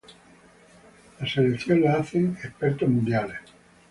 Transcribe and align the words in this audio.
La 1.19 1.27
selección 1.27 1.83
es 1.83 1.85
hecha 1.85 2.01
por 2.01 2.45
expertos 2.45 2.89
mundiales. 2.89 3.37